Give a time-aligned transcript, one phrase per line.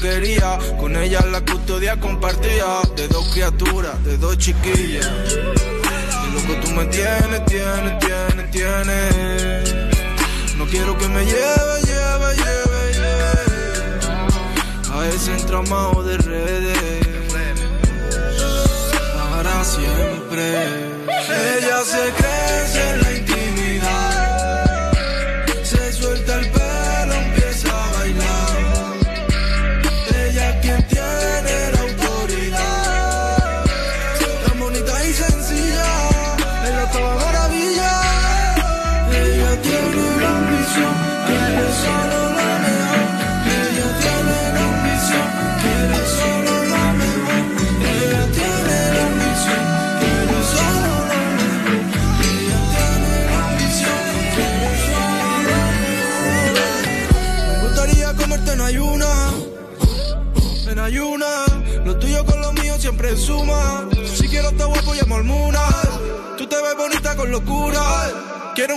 [0.00, 0.58] quería.
[0.78, 4.77] Con ella la custodia compartía de dos criaturas, de dos chiquillos.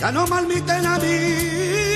[0.00, 1.95] Ya no malmiten a mí.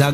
[0.00, 0.10] sa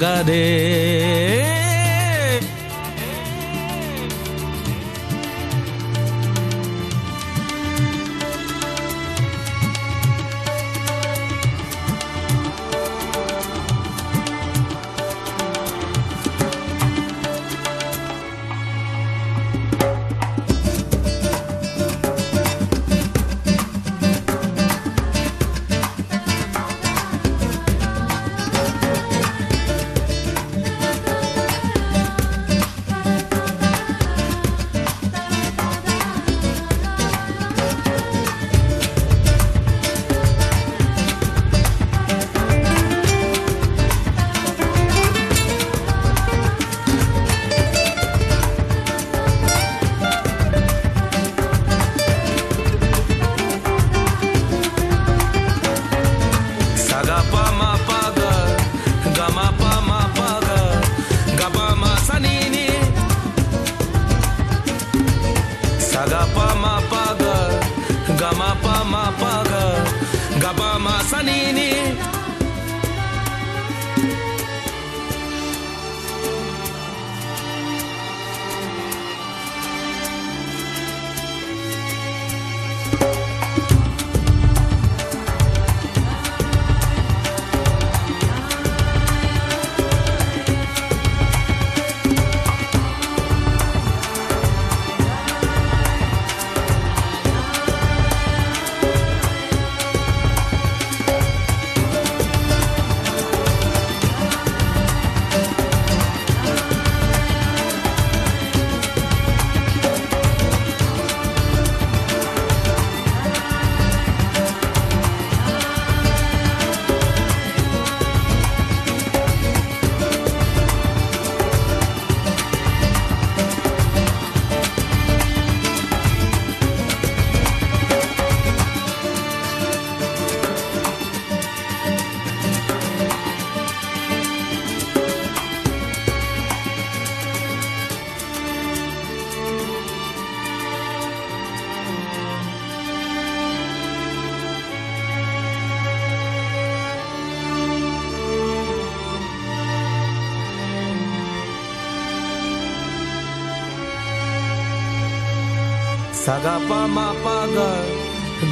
[156.36, 157.70] Sagapa mapaga,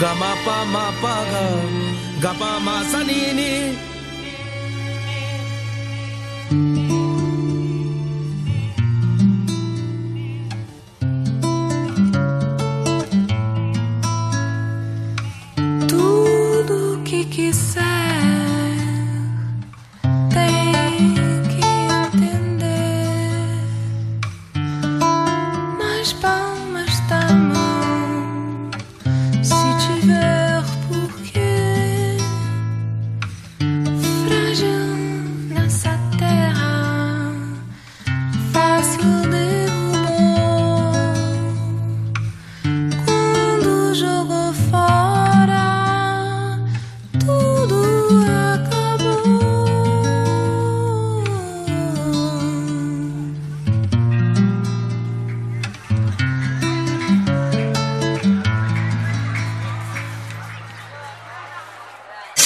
[0.01, 1.45] gamapa mapaga,
[2.17, 3.54] gapa masanini.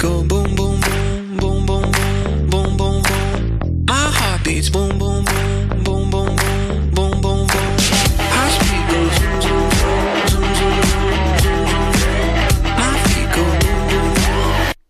[0.00, 3.84] Go boom, boom, boom, boom, boom, boom, boom, boom, boom.
[3.86, 5.26] My heart beats boom, boom,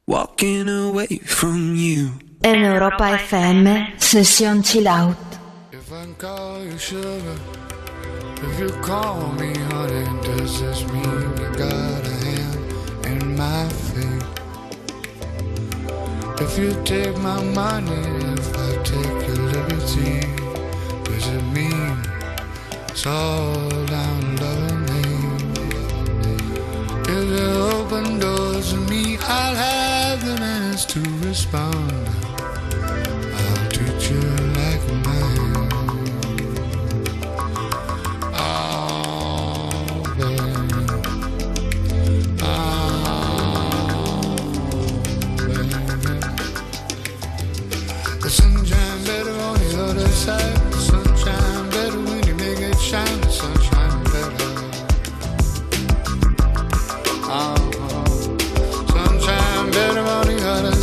[0.06, 2.12] Walking away from you.
[2.44, 5.16] In Europa FM, session chill out.
[5.72, 7.36] If I call you sugar,
[8.42, 13.89] if you call me honey, does this mean you got a hand in my?
[16.42, 20.20] If you take my money, if I take your liberty,
[21.04, 21.96] does it mean
[22.88, 24.52] it's all down to
[24.88, 25.02] me?
[27.14, 30.40] If you open doors to me, I'll have the
[30.80, 32.09] chance to respond.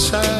[0.07, 0.36] side.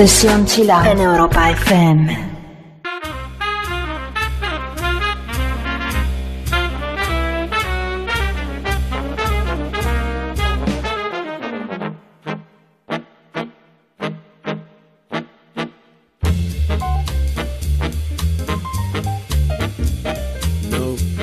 [0.00, 2.16] Sesión Chill Out en Europa FM.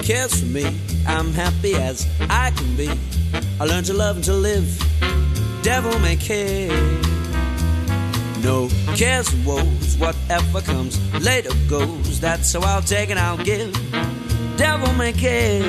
[0.04, 0.66] cares for me.
[1.08, 2.92] I'm happy as I can be.
[3.60, 4.70] I learned to love and to live.
[5.64, 7.07] Devil may care
[8.98, 9.96] cares and woes.
[9.98, 12.20] Whatever comes later goes.
[12.20, 13.72] That's how I'll take and I'll give.
[14.58, 15.62] Devil may care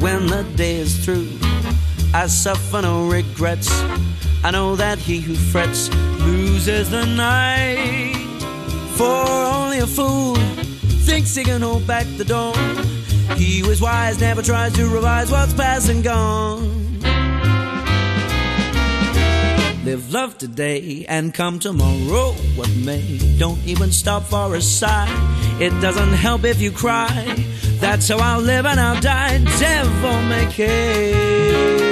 [0.00, 1.28] when the day is through.
[2.14, 3.68] I suffer no regrets.
[4.42, 8.14] I know that he who frets loses the night.
[8.96, 10.36] For only a fool
[11.04, 12.76] thinks he can hold back the dawn.
[13.36, 16.75] He who is wise never tries to revise what's past and gone.
[19.86, 23.20] Live love today and come tomorrow what may.
[23.38, 25.06] Don't even stop for a sigh.
[25.60, 27.36] It doesn't help if you cry.
[27.78, 29.38] That's how I'll live and I'll die.
[29.60, 31.85] Devil may care.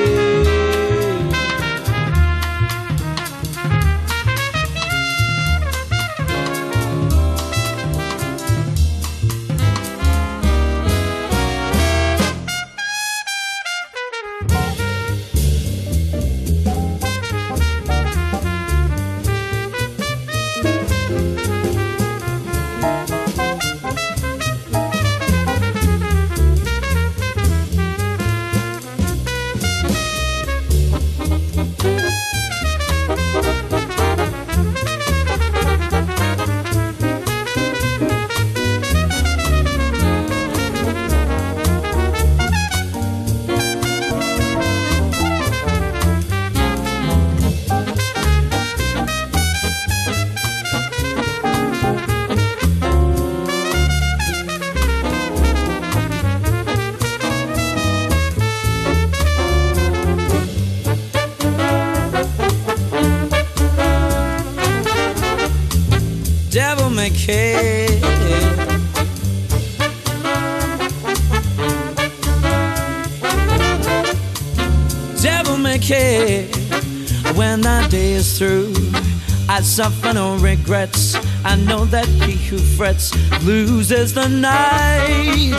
[79.74, 81.16] Suffer no regrets.
[81.44, 83.12] I know that he who frets
[83.42, 85.58] loses the night.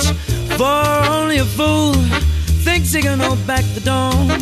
[0.55, 1.91] For only a fool
[2.63, 4.39] thinks he can hold back the dawn.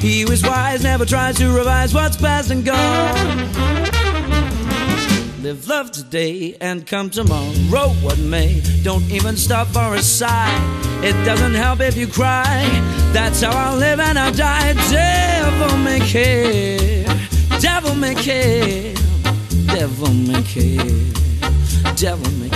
[0.00, 3.38] He who is wise never tries to revise what's past and gone.
[5.40, 8.60] Live love today and come tomorrow, what may.
[8.82, 10.50] Don't even stop for a sigh.
[11.00, 12.66] It doesn't help if you cry.
[13.12, 14.72] That's how I'll live and I'll die.
[14.90, 17.06] Devil may care.
[17.60, 18.91] Devil may care
[19.82, 20.76] devil may care,
[21.96, 22.51] devil may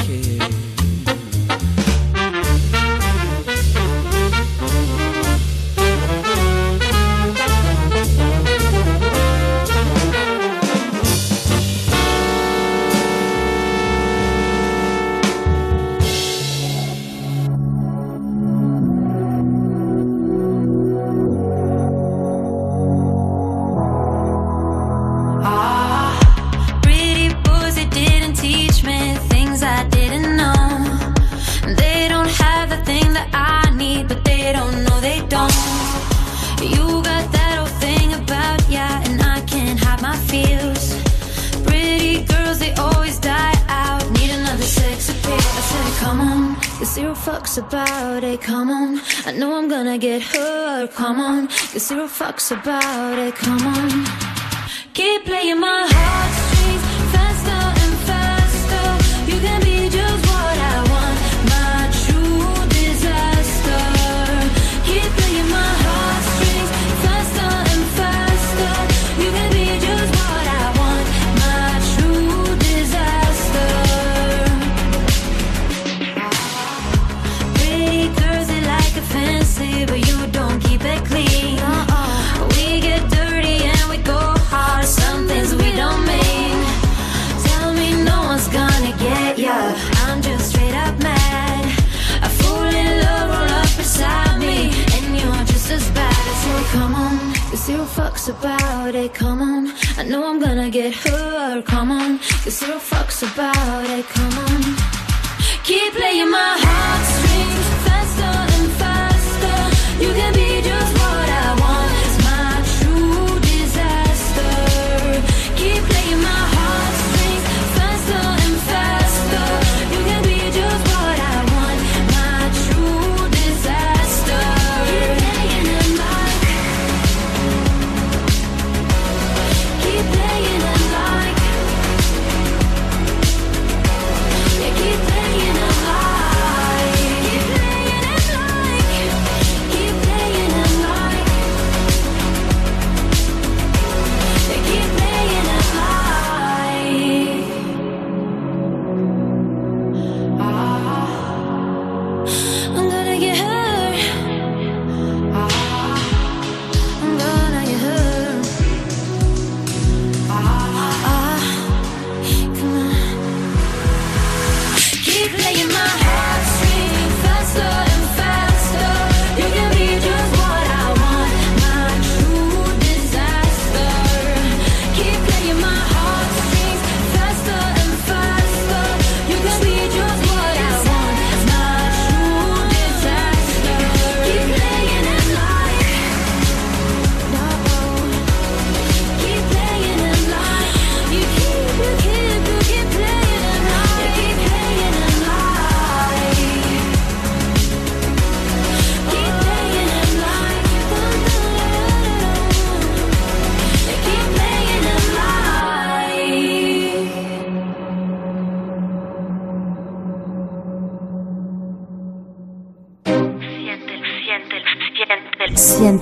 [51.86, 53.34] zero fucks about it.
[53.36, 54.25] Come on,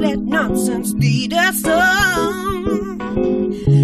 [0.00, 3.00] Nonsense leader song.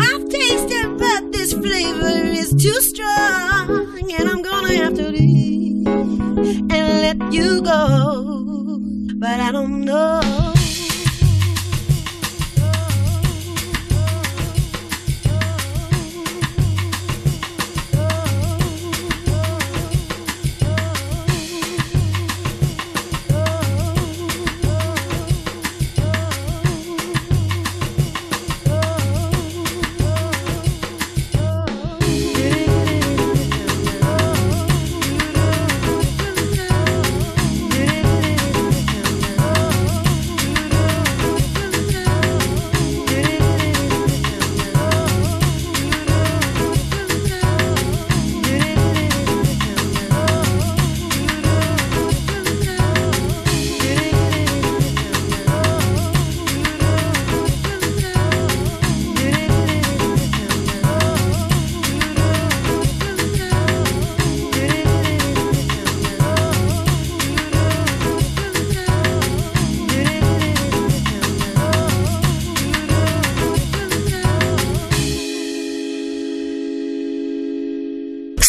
[0.00, 6.70] I've tasted, but this flavor is too strong, and I'm gonna have to leave and
[6.70, 8.80] let you go.
[9.18, 10.55] But I don't know.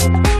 [0.00, 0.39] Wave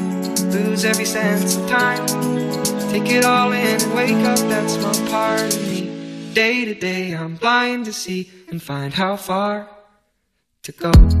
[0.51, 2.05] lose every sense of time.
[2.91, 6.33] Take it all in and wake up that small part of me.
[6.33, 9.69] Day to day, I'm blind to see and find how far
[10.63, 11.20] to go.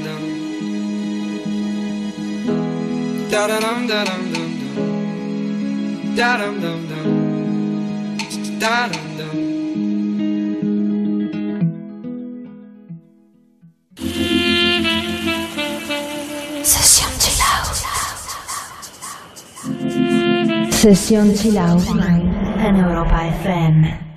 [3.31, 6.15] Da da dum da dum dum dum.
[6.17, 7.07] Da dum dum dum.
[8.59, 9.37] Da dum dum.
[16.63, 17.77] Session Chill Out.
[20.73, 21.87] Session Chill Out
[22.67, 24.10] en Europa FM.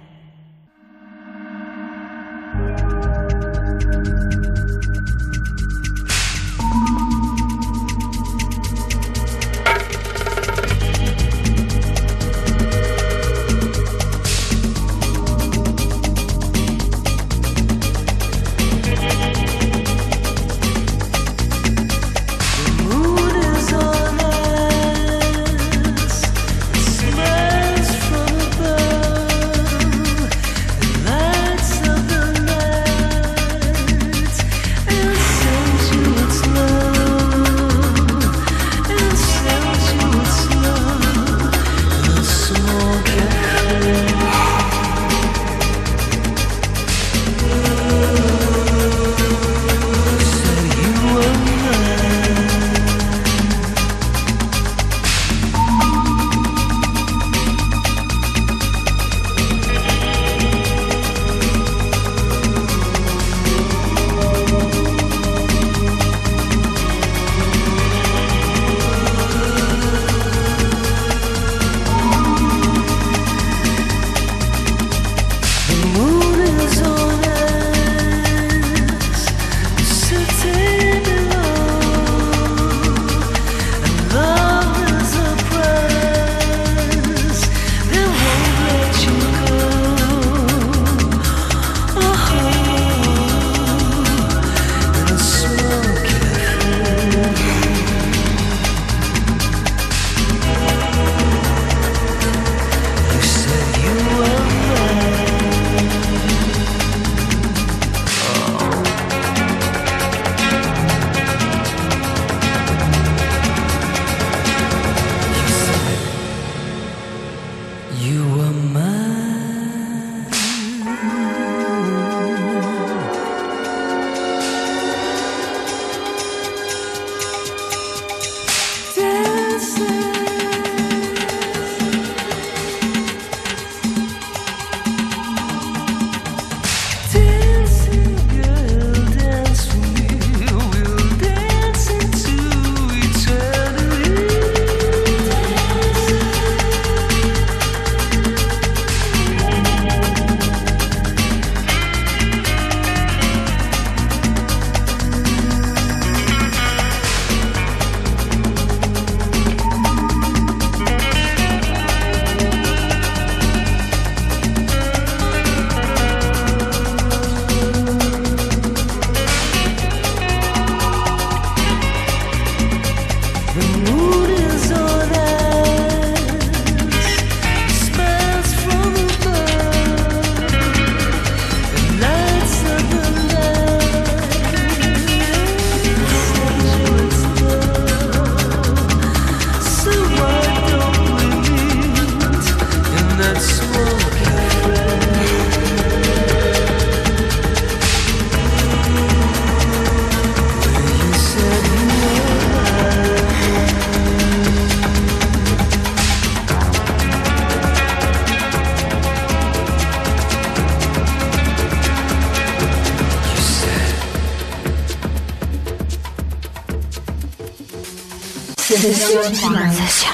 [219.35, 220.14] 是吗？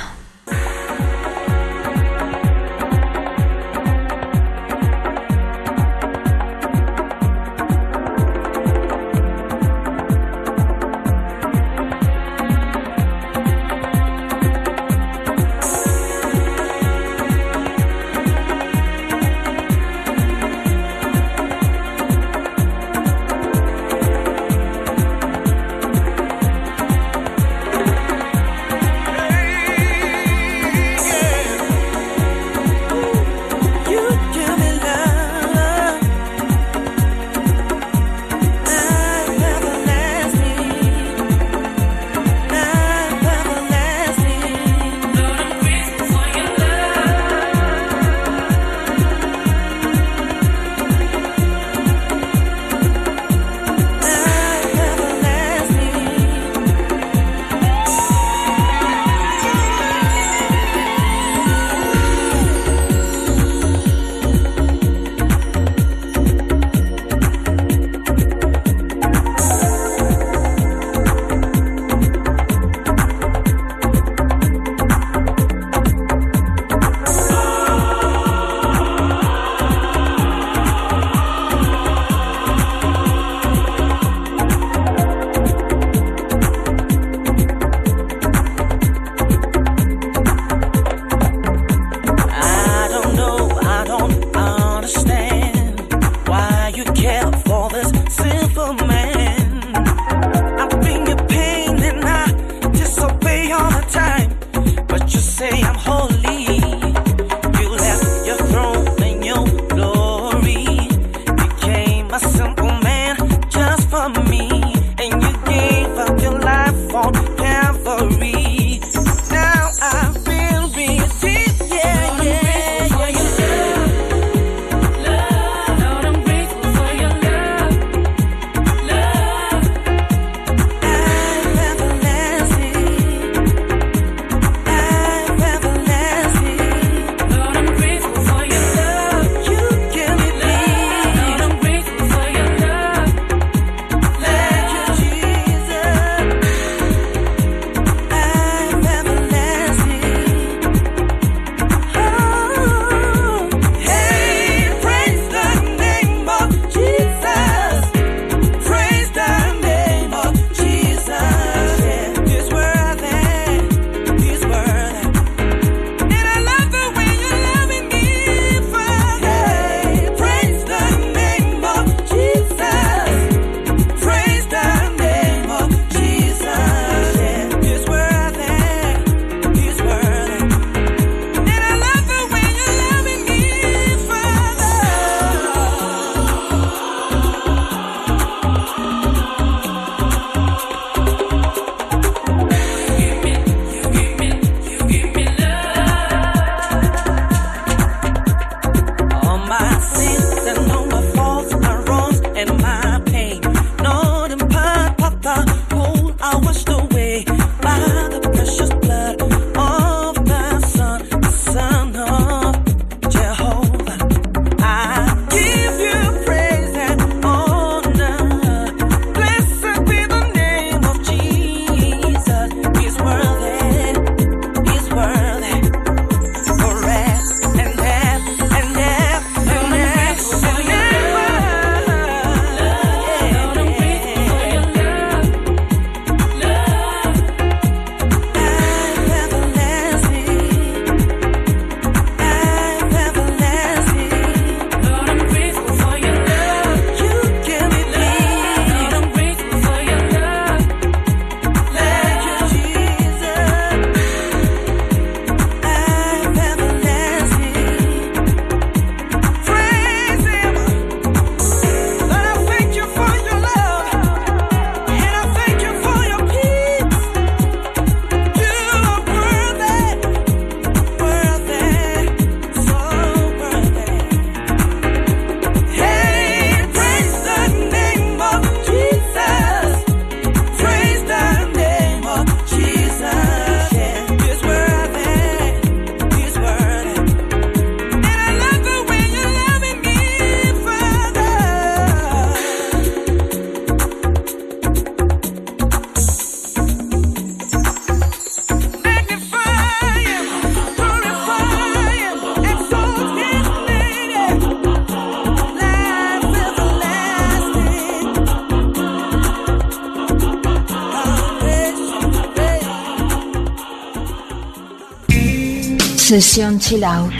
[316.11, 317.13] Sesión Chill Out.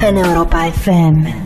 [0.00, 1.45] En Europa FM.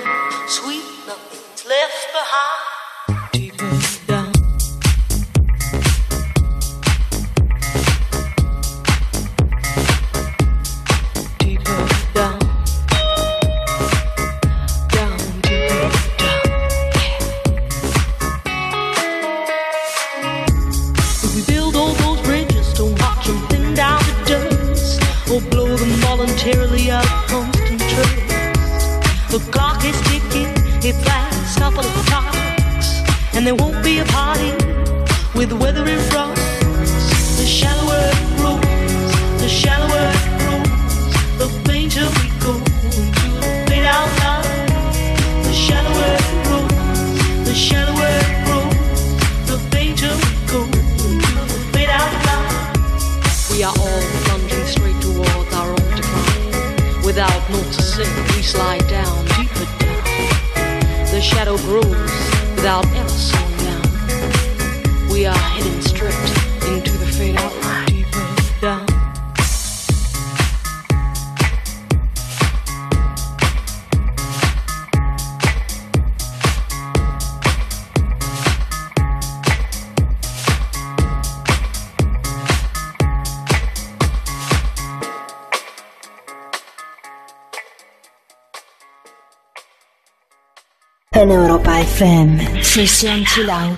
[92.73, 93.77] 水乡凄凉。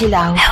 [0.00, 0.49] Chill out.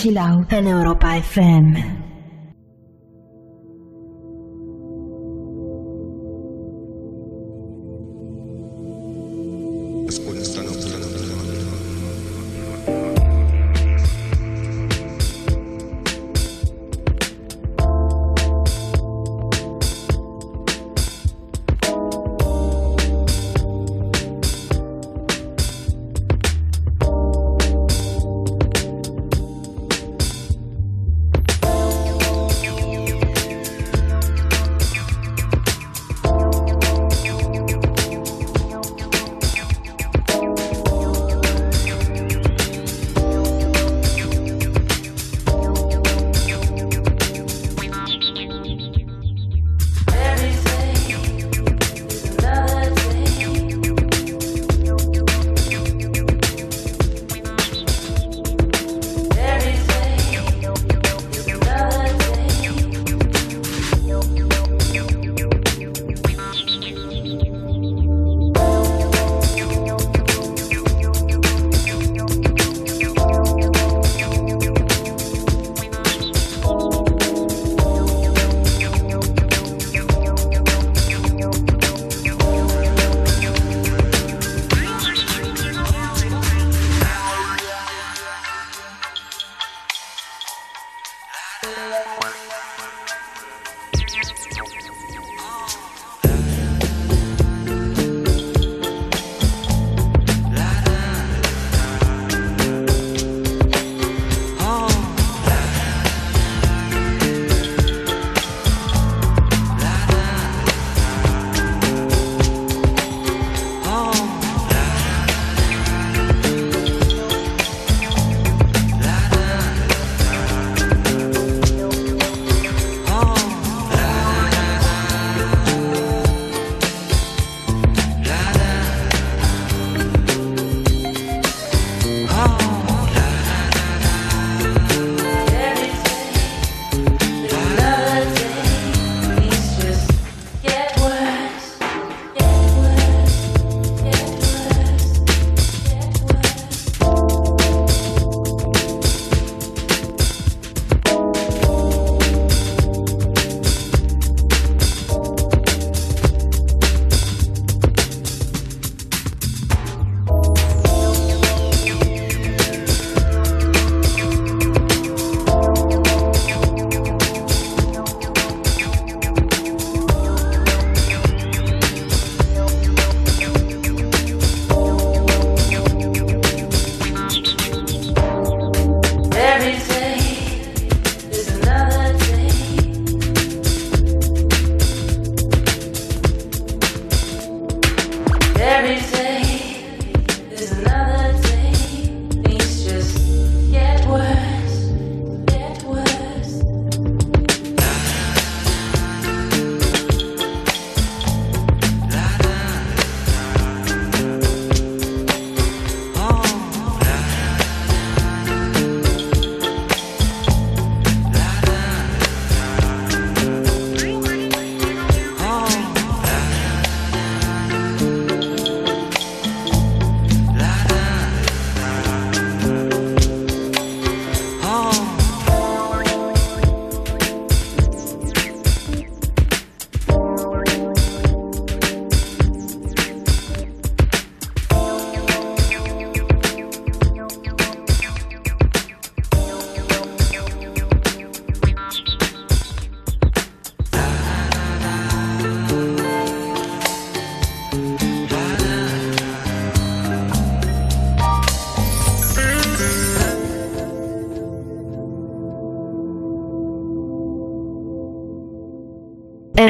[0.00, 1.99] Chill Out en Europa FM.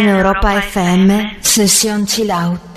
[0.01, 2.70] in Europa FM, Session Chill Out.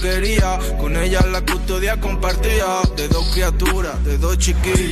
[0.00, 0.58] quería.
[0.78, 4.89] Con ella la custodia compartía de dos criaturas, de dos chiquillos.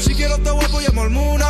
[0.00, 1.46] Si quiero te guapo ya mormuna.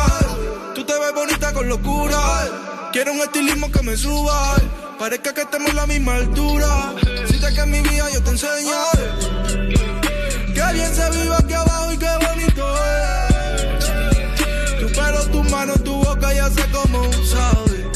[0.73, 2.89] Tú te ves bonita con locura.
[2.93, 4.55] Quiero un estilismo que me suba.
[4.97, 6.93] Parezca que estemos a la misma altura.
[7.27, 8.77] Si te que mi vida yo te enseño.
[10.53, 13.85] Que bien se vive aquí abajo y qué bonito es.
[14.79, 17.91] Tu pelo, tu mano, tu boca ya sé cómo sabe.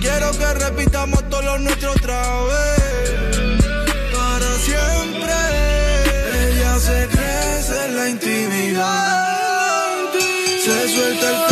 [0.00, 2.81] Quiero que repitamos todos los nuestros otra.
[10.64, 11.51] Se suelta el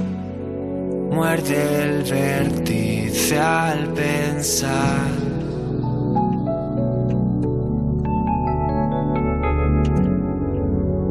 [1.11, 5.09] Muerde el vértice al pensar.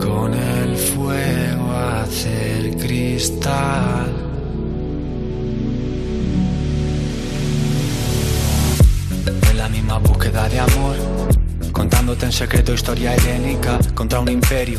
[0.00, 4.10] Con el fuego hacer cristal.
[9.50, 10.96] En la misma búsqueda de amor.
[11.72, 14.78] Contándote en secreto historia helénica contra un imperio.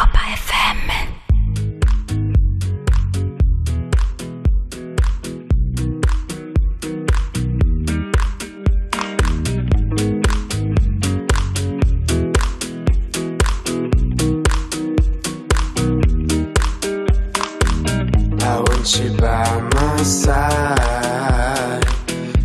[19.03, 21.83] you by my side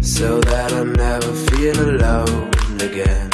[0.02, 3.30] so that I never feel alone again.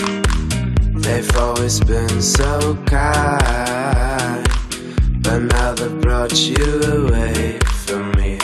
[1.01, 4.47] They've always been so kind,
[5.23, 8.39] but now they've brought you away from me.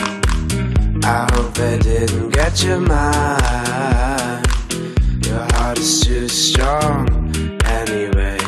[1.03, 4.45] I hope they didn't get your mind.
[5.25, 7.09] Your heart is too strong
[7.65, 8.39] anyway.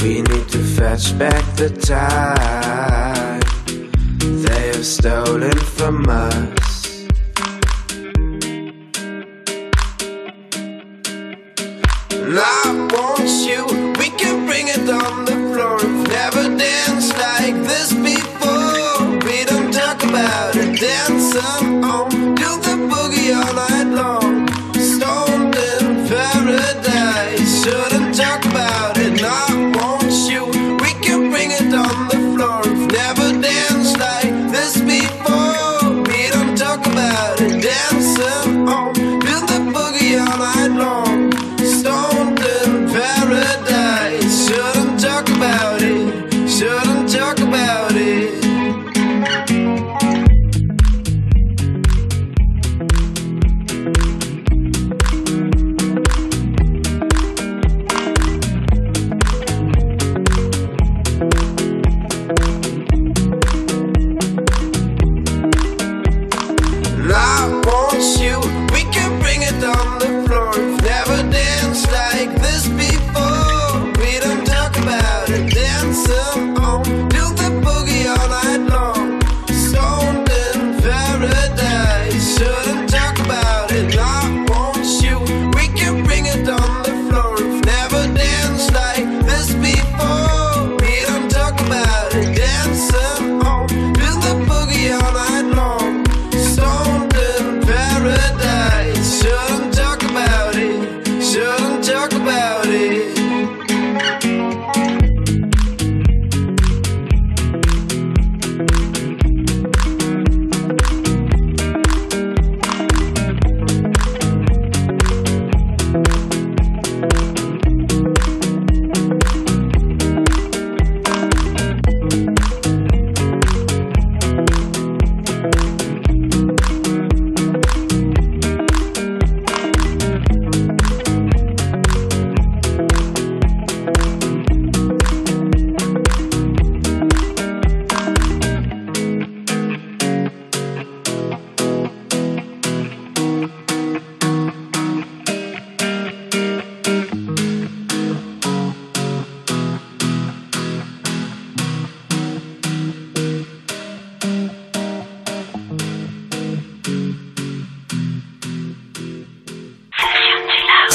[0.00, 2.93] We need to fetch back the time
[4.84, 6.63] stolen from us.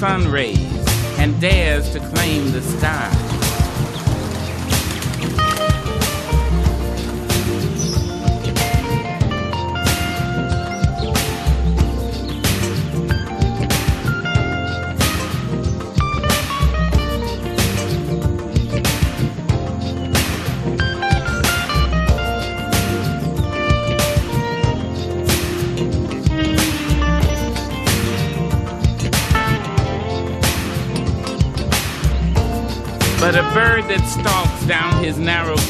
[0.00, 0.58] Sun rays
[1.18, 3.29] and dares to claim the sky.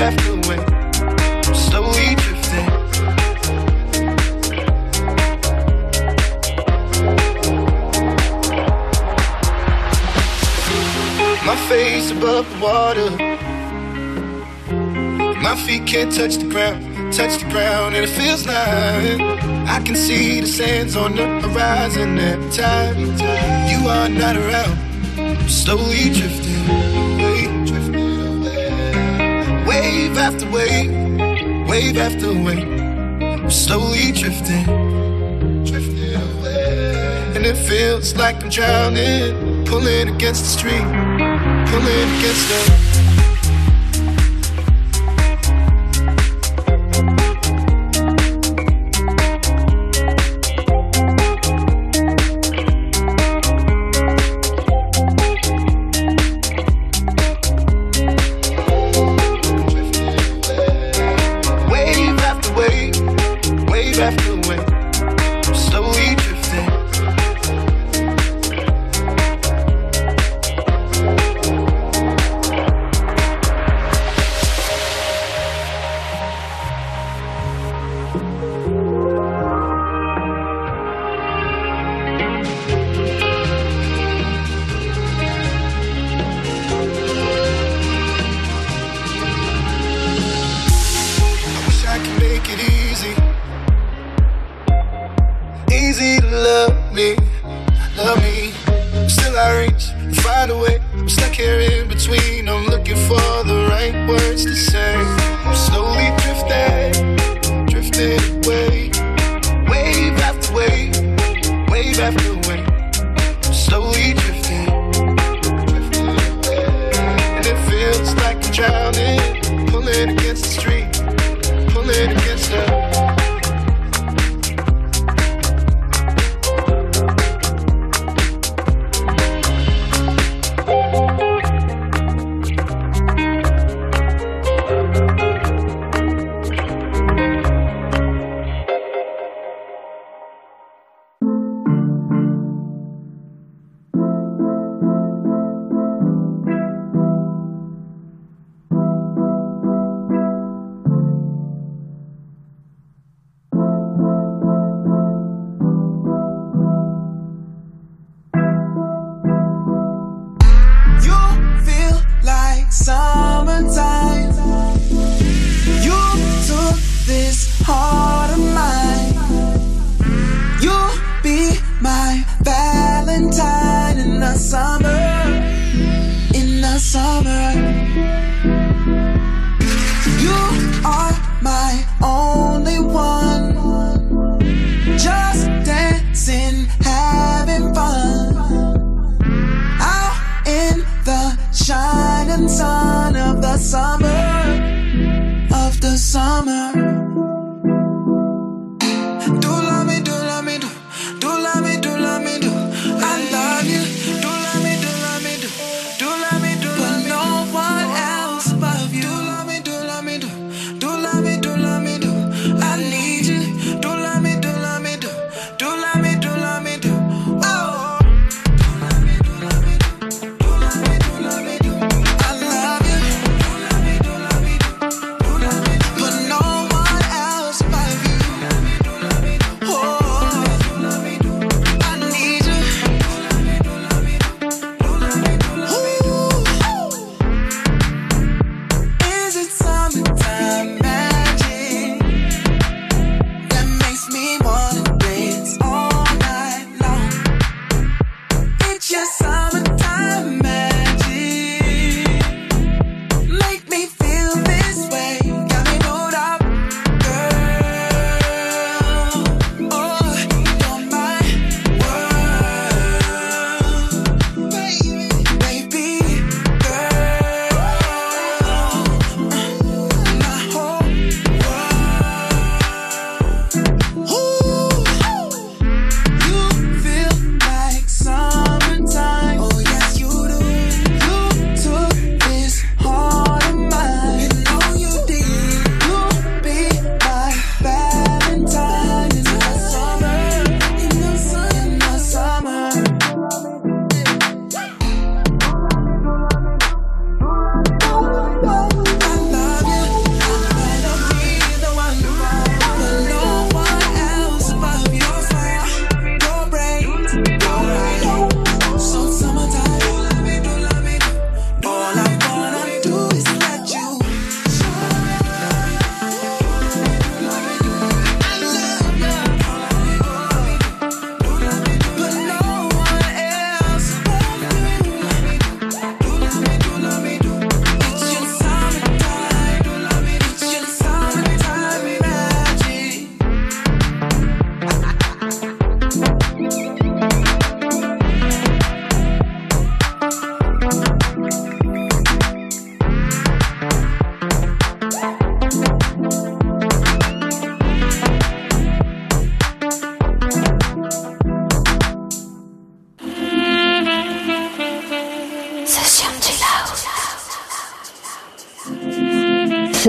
[0.00, 0.64] after wave.
[1.46, 2.66] I'm slowly drifting.
[11.44, 13.10] My face above the water.
[15.42, 19.20] My feet can't touch the ground, touch the ground, and it feels like
[19.68, 22.96] I can see the sands on the horizon every time
[23.68, 24.78] you are not around.
[25.18, 26.89] I'm slowly drifting
[30.10, 33.52] wave after wave, wave after wave.
[33.52, 34.64] Slowly drifting,
[35.64, 37.32] drifting away.
[37.36, 40.86] And it feels like I'm drowning, pulling against the stream,
[41.66, 42.89] pulling against the.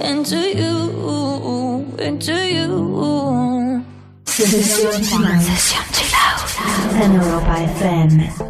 [0.00, 3.84] into you, into you.
[4.24, 5.02] Sesión
[5.92, 8.49] Chill Out en Europa FM.